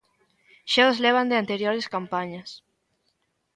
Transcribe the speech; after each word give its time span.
Xa 0.71 0.83
os 0.91 1.01
levan 1.05 1.29
de 1.29 1.39
anteriores 1.41 1.89
campañas. 1.93 2.49